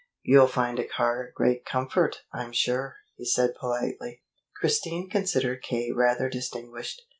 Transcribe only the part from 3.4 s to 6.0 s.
politely. Christine considered K.